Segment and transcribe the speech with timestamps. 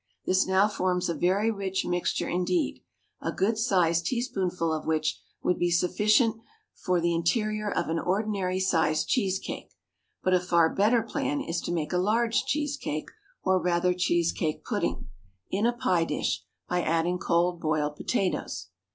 [0.25, 2.81] This now forms a very rich mixture indeed,
[3.21, 6.37] a good sized teaspoonful of which would be sufficient
[6.73, 9.75] for the interior of an ordinary sized cheese cake,
[10.23, 13.09] but a far better plan is to make a large cheese cake,
[13.43, 15.07] or rather cheese cake pudding,
[15.51, 18.69] in a pie dish by adding cold boiled potatoes.